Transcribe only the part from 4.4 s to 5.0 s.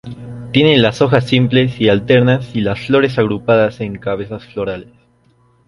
florales.